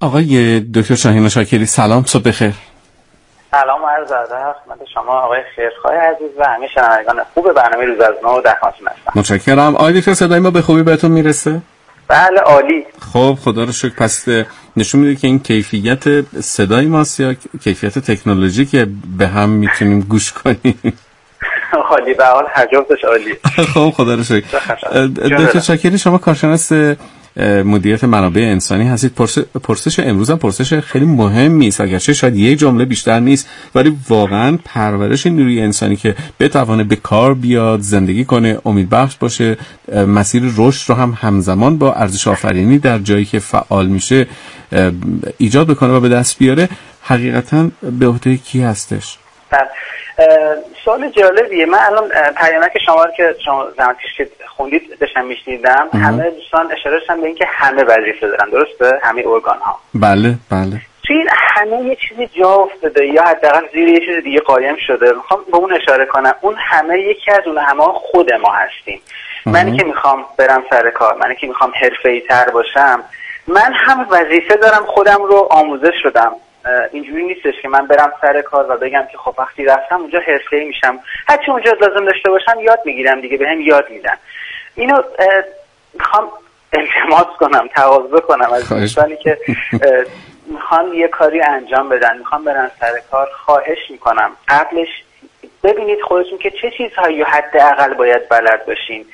آقای 0.00 0.60
دکتر 0.60 0.94
شاهین 0.94 1.28
شاکری 1.28 1.66
سلام 1.66 2.04
صبح 2.04 2.22
بخیر. 2.22 2.54
سلام 3.50 3.80
عرض 3.84 4.12
ادب. 4.12 4.56
خدمت 4.64 4.78
شما 4.94 5.20
آقای 5.20 5.40
خیرخواه 5.56 5.94
عزیز 5.94 6.30
و 6.38 6.44
همه 6.44 6.68
شنوندگان 6.74 7.16
خوب 7.34 7.52
برنامه 7.52 7.84
روز 7.84 8.00
از 8.00 8.14
نو 8.24 8.40
در 8.40 8.56
هستم. 8.62 9.12
متشکرم. 9.14 9.76
آقای 9.76 10.00
دکتر 10.00 10.14
صدای 10.14 10.40
ما 10.40 10.50
به 10.50 10.62
خوبی 10.62 10.82
بهتون 10.82 11.10
می‌رسه؟ 11.10 11.60
بله 12.08 12.40
عالی. 12.40 12.86
خب 13.12 13.38
خدا 13.40 13.64
رو 13.64 13.72
شکر. 13.72 13.94
پس 13.94 14.28
نشون 14.76 15.00
میده 15.00 15.20
که 15.20 15.26
این 15.26 15.38
کیفیت 15.38 16.04
صدای 16.40 16.86
ماست 16.86 17.20
یا 17.20 17.34
کیفیت 17.64 17.98
تکنولوژی 17.98 18.66
که 18.66 18.86
به 19.18 19.26
هم 19.26 19.48
می‌تونیم 19.48 20.00
گوش 20.00 20.32
کنیم؟ 20.32 20.78
عالی 21.90 22.14
به 22.14 22.26
حال 22.26 22.44
جفتش 22.72 23.04
عالی. 23.04 23.34
خب 23.74 23.90
خدا 23.90 24.14
رو 24.14 24.22
شکر. 24.22 24.58
دکتر 25.06 25.60
شاکری 25.60 25.98
شما 25.98 26.18
کارشناس 26.18 26.72
مدیریت 27.38 28.04
منابع 28.04 28.40
انسانی 28.40 28.88
هستید. 28.88 29.12
پرسش 29.62 30.00
امروز 30.00 30.30
هم 30.30 30.38
پرسش 30.38 30.74
خیلی 30.74 31.04
مهمی 31.06 31.68
است 31.68 31.80
اگرچه 31.80 32.12
شاید 32.12 32.36
یک 32.36 32.58
جمله 32.58 32.84
بیشتر 32.84 33.20
نیست 33.20 33.48
ولی 33.74 33.96
واقعا 34.08 34.58
پرورش 34.64 35.26
نیروی 35.26 35.60
انسانی 35.60 35.96
که 35.96 36.14
بتوانه 36.40 36.84
به 36.84 36.96
کار 36.96 37.34
بیاد 37.34 37.80
زندگی 37.80 38.24
کنه 38.24 38.58
امیدبخش 38.64 39.16
باشه 39.16 39.56
مسیر 40.08 40.42
رشد 40.56 40.90
رو 40.90 40.94
هم 40.94 41.18
همزمان 41.20 41.78
با 41.78 41.92
ارزش 41.92 42.28
آفرینی 42.28 42.78
در 42.78 42.98
جایی 42.98 43.24
که 43.24 43.38
فعال 43.38 43.86
میشه 43.86 44.26
ایجاد 45.38 45.66
بکنه 45.66 45.92
و 45.92 46.00
به 46.00 46.08
دست 46.08 46.38
بیاره 46.38 46.68
حقیقتا 47.02 47.70
به 47.98 48.06
عهده 48.06 48.36
کی 48.36 48.60
هستش؟ 48.60 49.18
بله. 49.50 49.68
سوال 50.84 51.08
جالبیه. 51.08 51.66
من 51.66 51.78
الان 51.78 52.08
پیامک 52.36 52.78
شما 52.86 53.04
رو 53.04 53.10
که 53.16 53.34
شما 53.44 53.70
زحمت 53.70 53.96
کشید 53.98 54.32
خوندید 54.56 54.98
داشتم 55.00 55.24
میشنیدم. 55.24 55.88
همه 55.92 56.30
دوستان 56.30 56.72
اشاره 56.72 56.98
داشتن 56.98 57.20
به 57.20 57.26
اینکه 57.26 57.46
همه 57.48 57.84
وظیفه 57.84 58.26
دارن. 58.28 58.50
درسته؟ 58.50 58.98
همه 59.02 59.26
ارگان 59.26 59.58
ها 59.58 59.78
بله 59.94 60.34
بله. 60.50 60.80
توی 61.06 61.16
این 61.16 61.28
همه 61.32 61.82
یه 61.82 61.96
چیزی 62.08 62.26
جا 62.26 62.50
افتاده 62.50 63.06
یا 63.06 63.22
حداقل 63.22 63.68
زیر 63.72 63.88
یه 63.88 64.00
چیز 64.00 64.24
دیگه 64.24 64.40
قایم 64.40 64.76
شده. 64.86 65.12
می‌خوام 65.12 65.40
به 65.52 65.56
اون 65.56 65.72
اشاره 65.72 66.06
کنم. 66.06 66.34
اون 66.40 66.54
همه 66.58 66.98
یکی 66.98 67.30
از 67.30 67.46
اون 67.46 67.58
همه 67.58 67.82
خود 67.82 68.32
ما 68.32 68.52
هستیم. 68.52 69.00
منی 69.46 69.76
که 69.76 69.84
می‌خوام 69.84 70.24
برم 70.38 70.64
سر 70.70 70.90
کار 70.90 71.16
منی 71.16 71.36
که 71.36 71.46
می‌خوام 71.46 71.72
حرفه‌ای 71.82 72.20
تر 72.20 72.50
باشم 72.50 73.04
من 73.46 73.72
هم 73.74 74.06
وظیفه 74.10 74.56
دارم 74.56 74.86
خودم 74.86 75.22
رو 75.22 75.48
آموزش 75.50 75.94
شدم 76.02 76.32
اینجوری 76.92 77.24
نیستش 77.24 77.54
که 77.62 77.68
من 77.68 77.86
برم 77.86 78.12
سر 78.20 78.42
کار 78.42 78.66
و 78.70 78.76
بگم 78.76 79.06
که 79.12 79.18
خب 79.18 79.34
وقتی 79.38 79.64
رفتم 79.64 80.00
اونجا 80.00 80.20
ای 80.52 80.64
میشم. 80.64 81.00
هرچی 81.28 81.50
اونجا 81.50 81.72
لازم 81.72 82.04
داشته 82.04 82.30
باشم 82.30 82.60
یاد 82.60 82.80
می‌گیرم 82.84 83.20
دیگه 83.20 83.36
بهم 83.36 83.60
یاد 83.60 83.90
میدن. 83.90 84.16
اینو 84.74 85.02
می‌خوام 85.94 86.28
التماس 86.72 87.26
کنم 87.38 87.68
تقاضا 87.74 88.20
کنم 88.20 88.52
از 88.52 88.68
دوستانی 88.68 89.16
که 89.16 89.38
می‌خوان 90.46 90.94
یه 90.94 91.08
کاری 91.08 91.40
انجام 91.40 91.88
بدن 91.88 92.18
می‌خوام 92.18 92.44
برن 92.44 92.70
سر 92.80 92.92
کار 93.10 93.28
خواهش 93.44 93.90
می‌کنم. 93.90 94.30
قبلش 94.48 94.88
ببینید 95.62 96.00
خودتون 96.00 96.38
که 96.38 96.50
چه 96.50 96.70
چیزهایی 96.70 97.22
حداقل 97.22 97.94
باید 97.94 98.28
بلد 98.28 98.66
باشین. 98.66 99.06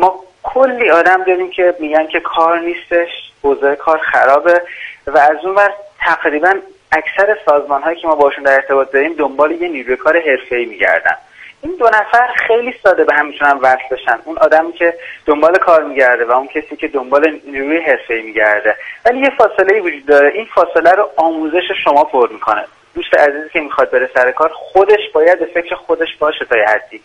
ما 0.00 0.20
کلی 0.42 0.90
آدم 0.90 1.24
داریم 1.24 1.50
که 1.50 1.74
میگن 1.80 2.06
که 2.06 2.20
کار 2.20 2.58
نیستش 2.58 3.08
اوضاع 3.42 3.74
کار 3.74 3.98
خرابه 3.98 4.62
و 5.06 5.18
از 5.18 5.36
اون 5.44 5.54
ور 5.54 5.70
تقریبا 6.04 6.54
اکثر 6.92 7.36
سازمان 7.46 7.82
هایی 7.82 8.00
که 8.00 8.06
ما 8.06 8.14
باشون 8.14 8.44
در 8.44 8.54
ارتباط 8.54 8.90
داریم 8.90 9.14
دنبال 9.14 9.52
یه 9.52 9.68
نیروی 9.68 9.96
کار 9.96 10.20
حرفه‌ای 10.20 10.64
میگردن. 10.64 11.16
این 11.62 11.76
دو 11.78 11.86
نفر 11.86 12.26
خیلی 12.46 12.74
ساده 12.82 13.04
به 13.04 13.14
هم 13.14 13.26
می‌تونن 13.26 13.58
وصل 13.62 13.88
بشن. 13.90 14.18
اون 14.24 14.38
آدمی 14.38 14.72
که 14.72 14.94
دنبال 15.26 15.58
کار 15.58 15.84
میگرده 15.84 16.24
و 16.24 16.32
اون 16.32 16.46
کسی 16.46 16.76
که 16.76 16.88
دنبال 16.88 17.40
نیروی 17.46 17.78
حرفه‌ای 17.78 18.22
میگرده. 18.22 18.76
ولی 19.04 19.18
یه 19.18 19.30
فاصله 19.38 19.80
وجود 19.80 20.06
داره. 20.06 20.28
این 20.28 20.46
فاصله 20.54 20.92
رو 20.92 21.10
آموزش 21.16 21.70
شما 21.84 22.04
پر 22.04 22.28
می‌کنه. 22.32 22.64
دوست 22.94 23.14
عزیزی 23.14 23.48
که 23.48 23.60
می‌خواد 23.60 23.90
بره 23.90 24.10
سر 24.14 24.32
کار 24.32 24.50
خودش 24.54 25.10
باید 25.14 25.38
به 25.38 25.44
فکر 25.44 25.74
خودش 25.74 26.16
باشه 26.18 26.44
تا 26.44 26.56
حدی. 26.68 27.00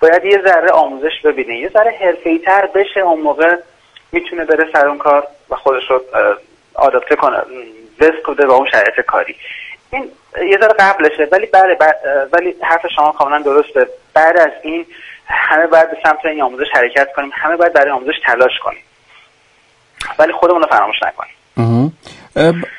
باید 0.00 0.24
یه 0.24 0.42
ذره 0.42 0.70
آموزش 0.70 1.20
ببینه. 1.24 1.58
یه 1.58 1.68
ذره 1.68 1.90
حرفه‌ای 2.00 2.38
تر 2.38 2.68
بشه 2.74 3.00
اون 3.00 3.20
موقع 3.20 3.56
می‌تونه 4.12 4.44
بره 4.44 4.72
سر 4.72 4.88
اون 4.88 4.98
کار 4.98 5.26
و 5.50 5.56
خودش 5.56 5.90
رو 5.90 6.00
آداپته 6.74 7.16
کنه. 7.16 7.42
وست 8.00 8.22
کنه 8.26 8.46
با 8.46 8.54
اون 8.54 8.66
شرایط 8.70 9.00
کاری. 9.06 9.34
این 9.92 10.04
یه 10.50 10.58
ذره 10.60 10.74
قبلشه 10.78 11.28
ولی 11.32 11.46
بله 11.46 11.78
ولی 12.32 12.54
حرف 12.62 12.86
شما 12.96 13.12
کاملا 13.12 13.42
درسته. 13.42 13.86
بعد 14.14 14.36
از 14.36 14.50
این 14.62 14.86
همه 15.26 15.66
باید 15.66 15.90
به 15.90 15.96
سمت 16.02 16.18
این 16.24 16.42
آموزش 16.42 16.66
حرکت 16.72 17.08
کنیم 17.16 17.30
همه 17.34 17.56
باید 17.56 17.72
برای 17.72 17.90
آموزش 17.90 18.14
تلاش 18.26 18.52
کنیم. 18.64 18.82
ولی 20.18 20.32
خودمون 20.32 20.62
رو 20.62 20.68
فراموش 20.68 20.96
نکنیم. 21.02 21.34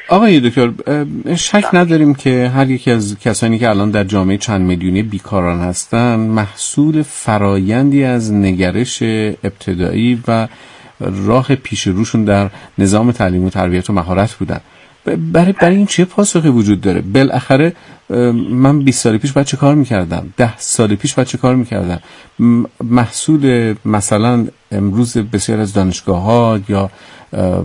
آقای 0.09 0.39
دکتر 0.39 0.71
شک 1.35 1.65
نداریم 1.73 2.15
که 2.15 2.51
هر 2.55 2.69
یکی 2.69 2.91
از 2.91 3.19
کسانی 3.19 3.59
که 3.59 3.69
الان 3.69 3.91
در 3.91 4.03
جامعه 4.03 4.37
چند 4.37 4.61
میلیونی 4.61 5.03
بیکاران 5.03 5.59
هستن 5.59 6.15
محصول 6.15 7.03
فرایندی 7.03 8.03
از 8.03 8.33
نگرش 8.33 9.03
ابتدایی 9.43 10.23
و 10.27 10.47
راه 10.99 11.55
پیش 11.55 11.87
روشون 11.87 12.25
در 12.25 12.49
نظام 12.77 13.11
تعلیم 13.11 13.45
و 13.45 13.49
تربیت 13.49 13.89
و 13.89 13.93
مهارت 13.93 14.33
بودن. 14.33 14.61
برای 15.05 15.51
برای 15.51 15.75
این 15.75 15.85
چه 15.85 16.05
پاسخی 16.05 16.49
وجود 16.49 16.81
داره؟ 16.81 17.01
بالاخره 17.01 17.73
من 18.49 18.79
20 18.79 19.03
سال 19.03 19.17
پیش 19.17 19.31
باید 19.31 19.47
چه 19.47 19.57
کار 19.57 19.75
می‌کردم؟ 19.75 20.33
ده 20.37 20.57
سال 20.57 20.95
پیش 20.95 21.13
باید 21.13 21.27
چه 21.27 21.37
کار 21.37 21.55
می‌کردم؟ 21.55 21.99
محصول 22.83 23.75
مثلا 23.85 24.47
امروز 24.71 25.17
بسیار 25.17 25.59
از 25.59 25.73
دانشگاه 25.73 26.21
ها 26.21 26.59
یا 26.69 26.89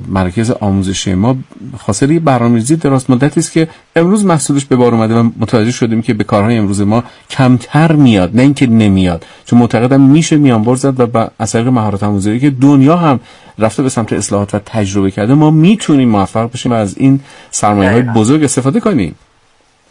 مرکز 0.09 0.51
آموزش 0.51 1.09
ما 1.09 1.37
خاصه 1.79 2.21
برنامه‌ریزی 2.21 2.77
دراز 2.77 3.11
مدتی 3.11 3.41
است 3.41 3.53
که 3.53 3.69
امروز 3.97 4.25
محصولش 4.25 4.65
به 4.65 4.77
بار 4.77 4.95
اومده 4.95 5.15
و 5.15 5.31
متوجه 5.39 5.71
شدیم 5.71 6.03
که 6.03 6.15
به 6.15 6.25
کارهای 6.25 6.57
امروز 6.57 6.81
ما 6.81 7.05
کمتر 7.31 7.93
میاد 7.93 8.37
نه 8.37 8.43
اینکه 8.43 8.67
نمیاد. 8.67 9.27
چون 9.45 9.59
معتقدم 9.59 10.01
میشه 10.01 10.37
میانبر 10.37 10.75
زد 10.75 11.01
و 11.01 11.07
با 11.07 11.31
اثر 11.41 11.71
مهارت 11.71 12.03
آموزی 12.03 12.41
که 12.41 12.51
دنیا 12.51 12.97
هم 12.97 13.21
رفته 13.61 13.83
به 13.83 13.89
سمت 13.89 14.13
اصلاحات 14.13 14.55
و 14.55 14.59
تجربه 14.59 15.11
کرده 15.11 15.35
ما 15.35 15.51
می‌تونیم 15.51 16.09
موفق 16.09 16.51
بشیم 16.53 16.73
و 16.73 16.75
از 16.75 16.99
این 16.99 17.21
سرمایه 17.51 17.91
های 17.91 18.03
بزرگ 18.03 18.45
استفاده 18.45 18.81
کنیم. 18.81 19.19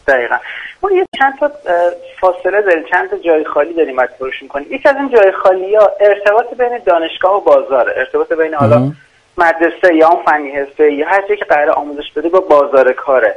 دقیقا. 0.08 0.36
ما 0.82 0.90
یه 0.90 1.06
چند 1.18 1.38
تا 1.40 1.50
فاصله 2.20 2.62
داریم 2.62 2.84
چند 2.92 3.10
تا 3.10 3.16
جای 3.18 3.44
خالی 3.44 3.74
داریم 3.74 3.96
باید 3.96 4.10
پرش 4.20 4.42
می‌کنیم 4.42 4.66
یکی 4.70 4.88
از 4.88 4.96
این 4.96 5.08
جای 5.08 5.32
خالی 5.32 5.74
ها 5.74 5.90
ارتباط 6.00 6.54
بین 6.58 6.78
دانشگاه 6.86 7.36
و 7.36 7.40
بازار 7.40 7.90
ارتباط 7.96 8.32
بین 8.32 8.54
حالا 8.54 8.92
مدرسه 9.38 9.94
یا 9.94 10.08
اون 10.08 10.24
فنی 10.24 10.50
حرفه 10.50 10.92
یا 10.92 11.08
هر 11.08 11.22
که 11.36 11.44
قرار 11.44 11.70
آموزش 11.70 12.12
بده 12.16 12.28
با 12.28 12.40
بازار 12.40 12.92
کاره. 12.92 13.34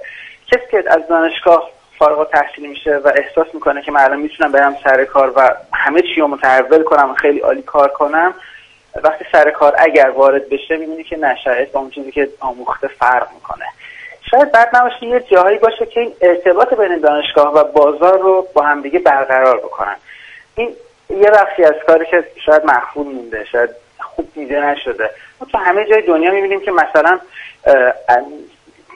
کسی 0.47 0.63
که 0.71 0.83
از 0.87 1.07
دانشگاه 1.09 1.69
فارغ 1.99 2.29
تحصیل 2.29 2.69
میشه 2.69 3.01
و 3.05 3.11
احساس 3.15 3.47
می‌کنه 3.53 3.81
که 3.81 3.91
من 3.91 4.01
الان 4.01 4.19
می‌تونم 4.19 4.51
برم 4.51 4.75
سر 4.83 5.05
کار 5.05 5.33
و 5.35 5.55
همه 5.73 6.01
چی 6.01 6.21
رو 6.21 6.27
متحول 6.27 6.83
کنم 6.83 7.09
و 7.09 7.13
خیلی 7.13 7.39
عالی 7.39 7.61
کار 7.61 7.89
کنم 7.89 8.33
وقتی 9.03 9.25
سر 9.31 9.51
کار 9.51 9.75
اگر 9.77 10.09
وارد 10.09 10.49
بشه 10.49 10.77
می‌بینی 10.77 11.03
که 11.03 11.17
نشایط 11.17 11.71
با 11.71 11.79
اون 11.79 11.89
چیزی 11.89 12.11
که 12.11 12.29
آموخته 12.39 12.87
فرق 12.87 13.27
می‌کنه. 13.33 13.65
شاید 14.31 14.51
بعد 14.51 14.75
نباشه 14.75 15.05
یه 15.05 15.19
جاهایی 15.19 15.57
باشه 15.57 15.85
که 15.85 15.99
این 15.99 16.13
ارتباط 16.21 16.73
بین 16.73 16.97
دانشگاه 16.97 17.53
و 17.53 17.63
بازار 17.63 18.19
رو 18.19 18.47
با 18.53 18.61
همدیگه 18.61 18.99
برقرار 18.99 19.57
بکنن. 19.57 19.95
این 20.55 20.75
یه 21.09 21.31
بخشی 21.31 21.63
از 21.63 21.75
کاری 21.87 22.05
که 22.05 22.23
شاید 22.45 22.65
مخفول 22.65 23.07
مونده 23.07 23.45
شاید 23.51 23.69
خوب 23.99 24.27
دیده 24.33 24.65
نشده. 24.65 25.09
ما 25.41 25.47
تو 25.51 25.57
همه 25.57 25.85
جای 25.85 26.01
دنیا 26.01 26.31
می‌بینیم 26.31 26.61
که 26.61 26.71
مثلا 26.71 27.19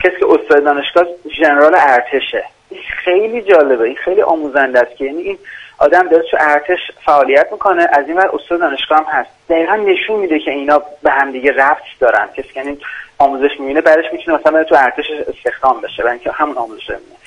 کسی 0.04 0.16
که 0.20 0.26
استاد 0.30 0.64
دانشگاه 0.64 1.06
ژنرال 1.38 1.76
ارتشه. 1.80 2.44
این 2.70 2.82
خیلی 3.04 3.42
جالبه. 3.42 3.84
این 3.84 3.96
خیلی 3.96 4.22
آموزنده 4.22 4.80
است 4.80 4.96
که 4.96 5.06
یعنی 5.06 5.22
این 5.22 5.38
آدم 5.78 6.08
داره 6.08 6.24
تو 6.32 6.38
ارتش 6.40 6.80
فعالیت 7.06 7.48
می‌کنه. 7.52 7.88
از 7.94 8.08
این 8.08 8.18
ور 8.18 8.30
استاد 8.36 8.60
دانشگاه 8.60 8.98
هم 8.98 9.06
هست. 9.06 9.30
دقیقا 9.50 9.76
نشون 9.76 10.20
میده 10.20 10.40
که 10.40 10.52
اینا 10.52 10.82
به 11.04 11.12
هم 11.12 11.32
دیگه 11.32 11.52
ربط 11.52 11.84
دارن. 12.00 12.28
کسی 12.38 12.54
که 12.54 12.60
یعنی 12.60 12.80
آموزش 13.18 13.60
می‌بینه 13.60 13.82
بعدش 13.82 14.06
می‌تونه 14.12 14.38
مثلا 14.38 14.64
تو 14.64 14.76
ارتش 14.76 15.06
استخدام 15.12 15.82
بشه 15.82 16.04
و 16.04 16.08
اینکه 16.08 16.32
همون 16.32 16.58
آموزش 16.58 16.90
می‌بینه. 16.90 17.18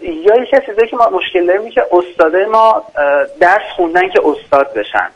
یا 0.00 0.36
یکی 0.36 0.56
از 0.56 0.62
که 0.90 0.96
ما 0.96 1.10
مشکل 1.10 1.46
داریم 1.46 1.70
که 1.70 1.86
استاده 1.92 2.46
ما 2.46 2.84
درس 3.40 3.70
خوندن 3.76 4.08
که 4.08 4.20
استاد 4.24 4.74
بشن. 4.74 5.08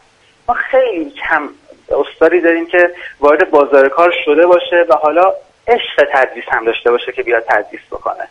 ما 0.48 0.54
خیلی 0.54 1.10
کم 1.10 1.48
استادی 1.90 2.40
داریم 2.40 2.66
که 2.66 2.90
وارد 3.20 3.50
بازار 3.50 3.88
کار 3.88 4.14
شده 4.24 4.46
باشه 4.46 4.86
و 4.88 4.94
حالا 4.94 5.34
عشق 5.70 6.08
تدریس 6.12 6.44
هم 6.48 6.64
داشته 6.64 6.90
باشه 6.90 7.12
که 7.12 7.22
بیاد 7.22 7.44
تدریس 7.48 7.80
بکنه. 7.90 8.28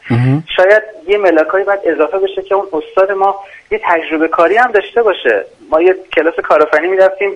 شاید 0.58 0.84
یه 1.08 1.18
ملاکایی 1.18 1.66
باید 1.66 1.80
اضافه 1.84 2.20
بشه 2.20 2.42
که 2.42 2.56
اون 2.56 2.68
استاد 2.74 3.12
ما 3.12 3.44
یه 3.72 3.82
تجربه 3.84 4.28
کاری 4.28 4.58
هم 4.58 4.72
داشته 4.72 5.04
باشه. 5.04 5.46
ما 5.70 5.82
یه 5.82 5.96
کلاس 6.16 6.34
کارآفرینی 6.36 6.88
می‌رفتیم 6.88 7.32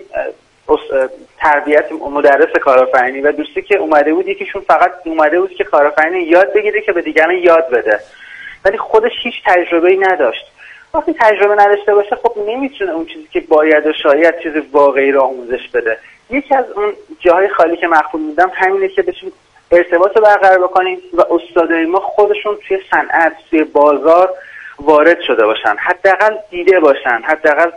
تربیت 1.38 1.92
مدرس 1.92 2.56
کارآفرینی 2.56 3.20
و 3.20 3.32
دوستی 3.32 3.62
که 3.62 3.76
اومده 3.76 4.14
بود 4.14 4.28
یکیشون 4.28 4.62
فقط 4.62 4.92
اومده 5.04 5.40
بود 5.40 5.50
که 5.50 5.64
کارآفرینی 5.64 6.22
یاد 6.22 6.52
بگیره 6.52 6.80
که 6.80 6.92
به 6.92 7.02
دیگران 7.02 7.34
یاد 7.34 7.70
بده. 7.70 8.00
ولی 8.64 8.78
خودش 8.78 9.12
هیچ 9.22 9.34
تجربه 9.46 9.88
ای 9.88 9.96
نداشت. 9.96 10.52
وقتی 10.94 11.14
تجربه 11.20 11.54
نداشته 11.54 11.94
باشه 11.94 12.16
خب 12.16 12.32
نمی‌تونه 12.46 12.92
اون 12.92 13.06
چیزی 13.06 13.28
که 13.32 13.40
باید 13.40 13.86
و 13.86 13.92
شاید 14.02 14.38
چیز 14.38 14.52
واقعی 14.72 15.12
رو 15.12 15.20
آموزش 15.20 15.68
بده. 15.74 15.98
یکی 16.30 16.54
از 16.54 16.64
اون 16.76 16.92
جاهای 17.20 17.48
خالی 17.48 17.76
که 17.76 17.86
مخفول 17.86 18.20
میدم 18.20 18.50
همینه 18.54 18.88
که 18.88 19.02
بتونید 19.02 19.34
ارتباط 19.70 20.18
برقرار 20.18 20.58
بکنیم 20.58 20.98
و 21.12 21.20
استادای 21.30 21.86
ما 21.86 22.00
خودشون 22.00 22.58
توی 22.68 22.78
صنعت 22.90 23.32
توی 23.50 23.64
بازار 23.64 24.30
وارد 24.78 25.20
شده 25.20 25.46
باشن. 25.46 25.76
حداقل 25.78 26.36
دیده 26.50 26.80
باشن 26.80 27.22
حداقل 27.24 27.70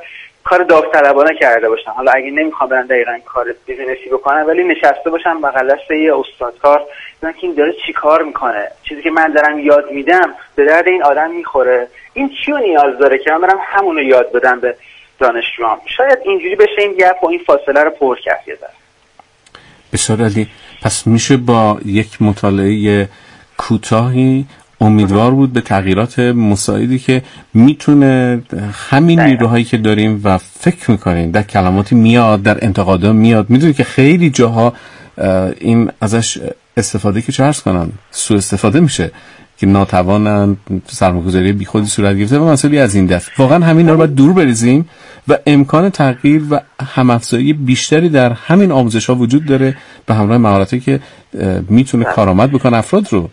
کار 0.43 0.63
داوطلبانه 0.63 1.35
کرده 1.35 1.69
باشن. 1.69 1.91
حالا 1.91 2.11
اگه 2.11 2.31
نمی‌خوام 2.31 2.69
برن 2.69 2.85
دقیقا 2.85 3.19
کار 3.25 3.55
بیزینسی 3.65 4.09
بکنن 4.11 4.43
ولی 4.45 4.63
نشسته 4.63 5.09
باشن 5.09 5.41
بغل 5.41 5.75
دست 5.75 5.91
یه 5.91 6.15
استادکار 6.15 6.81
ببینن 7.21 7.33
که 7.33 7.47
این 7.47 7.55
داره 7.55 7.73
چی 7.85 7.93
کار 7.93 8.23
می‌کنه؟ 8.23 8.67
چیزی 8.83 9.01
که 9.01 9.11
من 9.11 9.31
دارم 9.31 9.59
یاد 9.59 9.91
میدم 9.91 10.35
به 10.55 10.65
درد 10.65 10.87
این 10.87 11.03
آدم 11.03 11.31
می‌خوره. 11.31 11.87
این 12.13 12.29
چی 12.45 12.51
نیاز 12.51 12.97
داره 12.97 13.17
که 13.17 13.31
من 13.31 13.41
برم 13.41 13.59
همونو 13.61 14.01
یاد 14.01 14.31
بدم 14.31 14.59
به 14.59 14.75
دانشجوام 15.19 15.81
شاید 15.97 16.19
اینجوری 16.23 16.55
بشه 16.55 16.81
این 16.81 16.93
گپ 16.93 17.23
و 17.23 17.27
این 17.27 17.39
فاصله 17.47 17.83
رو 17.83 17.89
پر 17.89 18.19
کرد 18.19 18.43
یه 18.47 18.57
بسیار 19.93 20.21
علی 20.21 20.47
پس 20.81 21.07
میشه 21.07 21.37
با 21.37 21.79
یک 21.85 22.21
مطالعه 22.21 23.09
کوتاهی 23.57 24.45
امیدوار 24.81 25.31
بود 25.31 25.53
به 25.53 25.61
تغییرات 25.61 26.19
مساعدی 26.19 26.99
که 26.99 27.21
می‌تونه 27.53 28.41
همین 28.89 29.19
نیروهایی 29.19 29.63
که 29.63 29.77
داریم 29.77 30.21
و 30.23 30.37
فکر 30.37 30.91
می‌کنیم 30.91 31.31
در 31.31 31.43
کلماتی 31.43 31.95
میاد 31.95 32.41
در 32.41 32.65
انتقادا 32.65 33.13
میاد. 33.13 33.49
می‌دونی 33.49 33.73
که 33.73 33.83
خیلی 33.83 34.29
جاها 34.29 34.73
این 35.59 35.91
ازش 36.01 36.37
استفاده 36.77 37.21
که 37.21 37.31
چه 37.31 37.53
کنن 37.65 37.89
سو 38.11 38.35
استفاده 38.35 38.79
میشه 38.79 39.11
که 39.57 39.67
ناتوانن 39.67 40.57
سرمایه‌گذاری 40.87 41.51
بیخودی 41.51 41.87
صورت 41.87 42.17
گرفته 42.17 42.39
و 42.39 42.49
مسئله 42.49 42.79
از 42.79 42.95
این 42.95 43.05
دست 43.05 43.31
واقعا 43.37 43.65
همین 43.65 43.89
رو 43.89 43.97
باید 43.97 44.15
دور 44.15 44.33
بریزیم. 44.33 44.89
و 45.29 45.37
امکان 45.47 45.89
تغییر 45.89 46.41
و 46.51 46.59
همافزایی 46.95 47.53
بیشتری 47.53 48.09
در 48.09 48.29
همین 48.29 48.71
آموزش 48.71 49.09
ها 49.09 49.15
وجود 49.15 49.45
داره 49.45 49.75
به 50.07 50.13
همراه 50.13 50.37
مهارتی 50.37 50.79
که 50.79 50.99
می‌تونه 51.69 52.03
بله. 52.03 52.13
کارآمد 52.13 52.51
بکنه. 52.51 52.77
افراد 52.77 53.03
رو؟ 53.11 53.29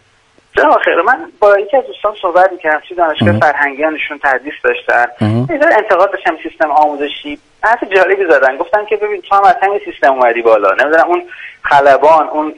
جناب 0.57 0.79
خیر 0.85 1.03
من 1.07 1.19
با 1.41 1.59
یکی 1.59 1.77
از 1.77 1.85
دوستان 1.87 2.13
صحبت 2.23 2.53
می‌کردم 2.53 2.81
توی 2.89 2.97
دانشگاه 2.97 3.41
فرهنگیانشون 3.41 4.19
تدریس 4.23 4.55
داشتن 4.65 5.07
یه 5.21 5.61
انتقاد 5.79 6.13
داشتم 6.13 6.37
سیستم 6.43 6.71
آموزشی. 6.71 7.39
حرف 7.63 7.85
جالبی 7.97 8.25
زدن. 8.31 8.57
گفتن 8.57 8.85
که 8.89 8.97
ببین 8.97 9.21
تو 9.21 9.37
هم 9.37 9.45
از 9.45 9.55
همین 9.63 9.81
سیستم 9.85 10.13
اومدی 10.13 10.43
بالا. 10.43 10.71
نمی‌دونم 10.73 11.07
اون 11.07 11.23
خلبان 11.63 12.29
اون 12.29 12.55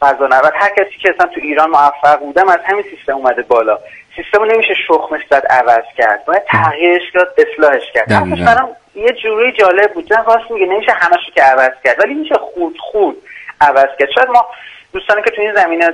فضانورد 0.00 0.52
هر 0.54 0.70
کسی 0.70 0.98
که 1.02 1.10
اصلا 1.14 1.26
تو 1.26 1.40
ایران 1.42 1.70
موفق 1.70 2.20
بودم 2.20 2.48
از 2.48 2.58
همین 2.64 2.84
سیستم 2.90 3.12
اومده 3.12 3.42
بالا. 3.42 3.78
سیستم 4.16 4.38
رو 4.38 4.44
نمیشه 4.44 4.74
شخمش 4.74 5.20
زد 5.30 5.46
عوض 5.50 5.84
کرد. 5.96 6.24
باید 6.24 6.44
تغییرش 6.44 7.02
کرد 7.14 7.28
اصلاحش 7.38 7.92
کرد. 7.94 8.12
حرفش 8.12 8.42
برام 8.42 8.76
یه 8.94 9.12
جوری 9.12 9.52
جالب 9.52 9.92
بود. 9.92 10.08
چون 10.08 10.24
راست 10.24 10.50
میگه 10.50 10.66
نمیشه 10.66 10.92
همش 10.92 11.30
که 11.34 11.42
عوض 11.42 11.72
کرد 11.84 12.00
ولی 12.00 12.14
میشه 12.14 12.34
خود 12.34 12.78
خود 12.80 13.22
عوض 13.60 13.88
کرد. 13.98 14.10
شاید 14.14 14.28
ما 14.28 14.46
دوستانی 14.92 15.22
که 15.22 15.30
تو 15.30 15.42
این 15.42 15.54
زمینه 15.54 15.90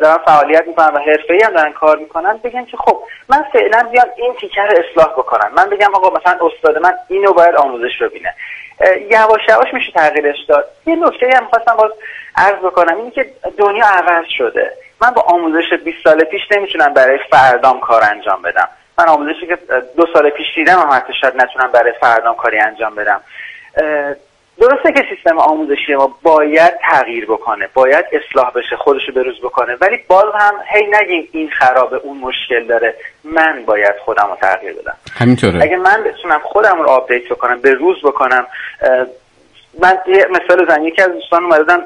دارن 0.00 0.18
فعالیت 0.18 0.66
می‌کنن 0.66 0.86
و 0.94 0.98
حرفه‌ای 0.98 1.42
هم 1.42 1.52
دارن 1.52 1.72
کار 1.72 1.96
می‌کنن 1.96 2.40
بگن 2.44 2.64
که 2.64 2.76
خب 2.76 3.00
من 3.28 3.44
فعلا 3.52 3.88
بیام 3.92 4.06
این 4.16 4.34
تیکه 4.40 4.62
رو 4.62 4.74
اصلاح 4.78 5.12
بکنم. 5.12 5.50
من 5.56 5.70
بگم 5.70 5.94
آقا 5.94 6.18
مثلا 6.18 6.38
استاد 6.46 6.78
من 6.78 6.94
اینو 7.08 7.32
باید 7.32 7.54
آموزش 7.54 8.02
ببینه. 8.02 8.34
یواش 9.10 9.48
یواش 9.48 9.74
میشه 9.74 9.92
تغییرش 9.92 10.36
داد. 10.48 10.68
یه 10.86 10.96
نکته 10.96 11.30
هم 11.36 11.46
خواستم 11.46 11.76
باز 11.76 11.90
عرض 12.36 12.58
بکنم 12.58 12.96
اینی 12.96 13.10
که 13.10 13.30
دنیا 13.58 13.86
عوض 13.86 14.24
شده. 14.38 14.72
من 15.04 15.10
با 15.10 15.22
آموزش 15.22 15.72
20 15.84 15.96
سال 16.04 16.24
پیش 16.24 16.42
نمی‌تونم 16.50 16.94
برای 16.94 17.18
فردام 17.30 17.80
کار 17.80 18.04
انجام 18.04 18.42
بدم. 18.42 18.68
من 18.98 19.04
آموزشی 19.04 19.46
که 19.46 19.58
دو 19.96 20.06
سال 20.12 20.30
پیش 20.30 20.46
دیدم 20.54 20.78
هم 20.78 20.88
حتی 20.92 21.12
شاید 21.20 21.36
نتونم 21.36 21.72
برای 21.72 21.92
فردام 22.00 22.34
کاری 22.36 22.58
انجام 22.58 22.94
بدم. 22.94 23.20
درسته 24.60 24.92
که 24.92 25.04
سیستم 25.14 25.38
آموزشی 25.38 25.94
ما 25.94 26.18
باید 26.22 26.72
تغییر 26.90 27.24
بکنه 27.26 27.68
باید 27.74 28.04
اصلاح 28.12 28.50
بشه 28.50 28.76
خودشو 28.76 29.12
بروز 29.12 29.40
بکنه 29.40 29.76
ولی 29.80 29.96
باز 30.08 30.24
هم 30.34 30.54
هی 30.66 30.86
نگیم 30.86 31.28
این 31.32 31.50
خرابه 31.50 31.96
اون 31.96 32.18
مشکل 32.18 32.64
داره. 32.64 32.94
من 33.24 33.62
باید 33.66 33.94
خودم 34.04 34.26
رو 34.30 34.36
تغییر 34.36 34.72
بدم. 34.72 34.94
همینطوره. 35.18 35.62
اگه 35.62 35.76
من 35.76 36.02
بتونم 36.04 36.40
خودم 36.44 36.82
رو 36.82 36.88
update 36.88 37.28
بکنم 37.28 37.60
به 37.60 37.74
روز 37.74 37.96
بکنم 38.04 38.46
من 39.82 39.98
یه 40.06 40.26
مثال 40.30 40.68
زن 40.68 40.84
یکی 40.84 41.02
از 41.02 41.12
دوستان 41.12 41.44
اومدن 41.44 41.78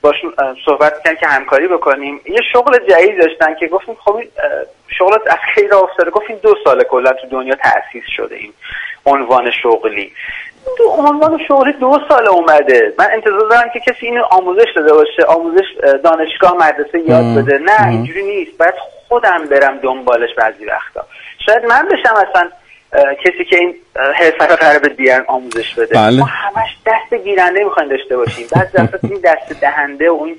باشون 0.00 0.32
صحبت 0.64 1.02
کردن 1.04 1.20
که 1.20 1.26
همکاری 1.26 1.68
بکنیم. 1.68 2.20
یه 2.26 2.40
شغل 2.52 2.78
جدید 2.78 3.22
داشتن 3.22 3.54
که 3.54 3.66
گفتیم 3.66 3.96
خب 4.04 4.20
شغلت 4.98 5.20
از 5.26 5.38
خیلی 5.54 5.68
را 5.68 5.78
افتاده. 5.78 6.10
گفتیم 6.10 6.36
دو 6.36 6.54
سال 6.64 6.82
کلا 6.82 7.12
تو 7.12 7.26
دنیا 7.30 7.54
تأسیس 7.54 8.04
شده 8.16 8.36
این 8.36 8.52
عنوان 9.06 9.50
شغلی. 9.50 10.12
تو 10.78 10.84
عنوان 10.84 11.40
شغلی 11.48 11.72
دو 11.72 12.00
سال 12.08 12.28
اومده. 12.28 12.94
من 12.98 13.08
انتظار 13.12 13.48
دارم 13.48 13.70
که 13.72 13.80
کسی 13.80 14.06
اینو 14.06 14.24
آموزش 14.30 14.68
داده 14.76 14.92
باشه. 14.92 15.24
آموزش 15.28 15.66
دانشگاه 16.04 16.56
مدرسه 16.56 16.98
یاد 16.98 17.24
بده. 17.38 17.58
نه 17.58 17.88
اینجوری 17.88 18.22
نیست. 18.22 18.58
باید 18.58 18.74
خودم 19.08 19.44
برم 19.50 19.78
دنبالش 19.78 20.34
بعضی 20.36 20.64
وقتا. 20.64 21.06
شاید 21.46 21.64
من 21.64 21.88
بشم 21.88 22.14
اصلا 22.14 22.50
کسی 23.24 23.44
که 23.50 23.56
این 23.56 23.74
حرفه 23.94 24.46
رو 24.46 24.56
قرار 24.56 24.78
به 24.78 25.24
آموزش 25.28 25.74
بده. 25.74 25.94
بله. 25.94 26.20
ما 26.20 26.24
همش 26.24 26.76
دست 26.86 27.24
گیرنده 27.24 27.64
می‌خوایم 27.64 27.88
داشته 27.88 28.16
باشیم. 28.16 28.46
بعد 28.52 28.72
دست 28.72 29.04
این 29.10 29.20
دست 29.24 29.60
دهنده 29.60 30.10
و 30.10 30.22
این 30.24 30.36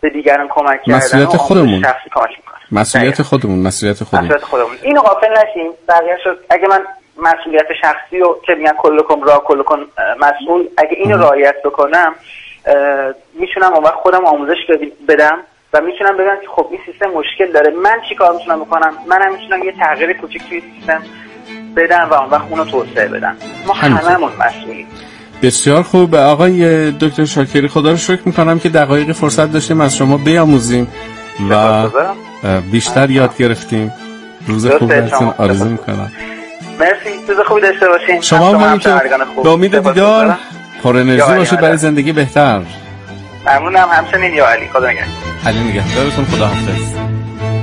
به 0.00 0.10
دیگران 0.10 0.48
کمک 0.48 0.82
کردن 0.82 0.96
مسئولیت 0.96 1.28
خودمون. 1.28 1.86
مسئولیت 2.72 3.22
خودمون 3.22 3.58
مسئولیت 3.58 4.04
خودمون. 4.04 4.26
مسئولیت 4.26 4.44
خودمون. 4.44 4.76
اینو 4.82 5.00
غافل 5.00 5.30
نشیم. 5.32 5.70
بقیه 5.88 6.18
شد. 6.24 6.44
اگه 6.50 6.68
من 6.68 6.80
مسئولیت 7.16 7.66
شخصی 7.82 8.18
رو 8.18 8.40
که 8.46 8.54
میگن 8.54 8.72
کلکم 8.72 9.22
را 9.22 9.42
کلکم 9.46 9.78
مسئول 10.20 10.68
اگه 10.76 10.96
اینو 10.96 11.16
رعایت 11.16 11.54
بکنم 11.64 12.14
می‌تونم 13.34 13.74
اون 13.74 13.84
وقت 13.84 13.94
خودم 13.94 14.24
آموزش 14.26 14.56
بدم 15.08 15.38
و 15.72 15.80
می‌تونم 15.80 16.16
بگم 16.16 16.36
که 16.42 16.48
خب 16.48 16.68
این 16.70 16.80
سیستم 16.86 17.10
مشکل 17.10 17.52
داره. 17.52 17.70
من 17.70 18.00
چی 18.08 18.14
کار 18.14 18.32
می‌تونم 18.32 18.60
بکنم؟ 18.60 18.94
منم 19.06 19.32
می‌تونم 19.32 19.62
یه 19.62 19.72
تغییر 19.72 20.12
کوچیک 20.12 20.48
توی 20.48 20.62
سیستم 20.74 21.02
بدم 21.76 22.08
و 22.10 22.14
اون 22.14 22.30
وقت 22.30 22.44
اونو 22.50 22.64
توسعه 22.64 23.08
بدم 23.08 23.36
ما 23.66 23.74
هممون 23.74 24.30
مسئولیم 24.40 24.86
بسیار 25.42 25.82
خوب. 25.82 26.14
آقای 26.14 26.90
دکتر 26.90 27.24
شاکری 27.24 27.68
خدا 27.68 27.90
رو 27.90 27.96
شکر 27.96 28.20
می‌کنم 28.24 28.58
که 28.58 28.68
دقایق 28.68 29.12
فرصت 29.12 29.52
داشتیم 29.52 29.80
از 29.80 29.96
شما 29.96 30.16
بیاموزیم 30.16 30.88
و 31.50 31.82
بیشتر 32.72 33.10
یاد 33.10 33.36
گرفتیم. 33.36 33.92
روز 34.46 34.66
خوب 34.66 34.88
براتون 34.88 35.34
آرزو 35.38 35.64
می‌کنم. 35.64 36.12
مرسی. 36.80 36.94
روز 37.28 37.46
خوبی 37.46 37.60
داشته 37.60 37.88
باشین. 37.88 38.20
شما 38.20 38.58
هم 38.58 38.78
که 38.78 39.00
به 39.44 39.50
امید 39.50 39.78
دیدار. 39.78 40.36
پر 40.82 40.96
انرژی 40.96 41.34
باشید 41.36 41.60
برای 41.60 41.76
زندگی 41.76 42.12
بهتر. 42.12 42.60
ممنونم. 43.46 43.88
همچنین 43.90 44.34
یا 44.34 44.46
علی. 44.46 44.68
خدا 44.68 44.90
نگهدار. 44.90 45.08
علی 45.46 45.60
نگهدارتون. 45.60 46.24
خدا 46.24 46.46
حافظ 46.46 47.13